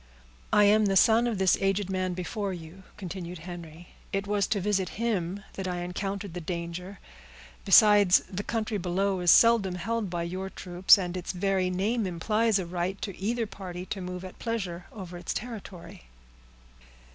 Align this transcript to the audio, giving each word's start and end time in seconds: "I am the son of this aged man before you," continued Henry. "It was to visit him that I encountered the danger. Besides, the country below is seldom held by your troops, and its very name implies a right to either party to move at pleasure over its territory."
"I 0.51 0.63
am 0.63 0.85
the 0.85 0.95
son 0.95 1.27
of 1.27 1.37
this 1.37 1.55
aged 1.61 1.87
man 1.87 2.15
before 2.15 2.53
you," 2.53 2.81
continued 2.97 3.37
Henry. 3.45 3.89
"It 4.11 4.25
was 4.25 4.47
to 4.47 4.59
visit 4.59 4.89
him 4.97 5.43
that 5.53 5.67
I 5.67 5.81
encountered 5.81 6.33
the 6.33 6.41
danger. 6.41 6.97
Besides, 7.65 8.23
the 8.27 8.41
country 8.41 8.79
below 8.79 9.19
is 9.19 9.29
seldom 9.29 9.75
held 9.75 10.09
by 10.09 10.23
your 10.23 10.49
troops, 10.49 10.97
and 10.97 11.15
its 11.15 11.33
very 11.33 11.69
name 11.69 12.07
implies 12.07 12.57
a 12.57 12.65
right 12.65 12.99
to 13.03 13.15
either 13.15 13.45
party 13.45 13.85
to 13.85 14.01
move 14.01 14.25
at 14.25 14.39
pleasure 14.39 14.87
over 14.91 15.19
its 15.19 15.35
territory." 15.35 16.05